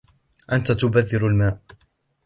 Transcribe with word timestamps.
أنت 0.51 0.71
تبذر 0.71 1.27
الماء 1.27 1.59